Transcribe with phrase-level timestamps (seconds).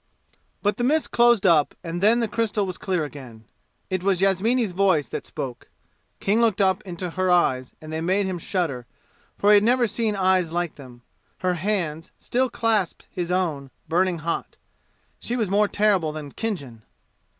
[0.63, 3.43] But the mist closed up and then the crystal was clear again.
[3.91, 5.69] It was Yasmini's voice that spoke,
[6.19, 8.87] King looked up into her eyes, and they made him shudder,
[9.37, 11.03] for he had never seen eyes like them.
[11.45, 14.55] Her hands still clasped his own, burning hot.
[15.19, 16.81] She was more terrible than Khinjan.